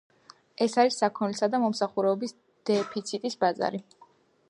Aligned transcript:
ეს 0.65 0.77
არის 0.83 0.97
საქონლისა 1.01 1.51
და 1.55 1.61
მომსახურების 1.65 2.35
დეფიციტის 2.71 3.41
ბაზარი. 3.45 3.89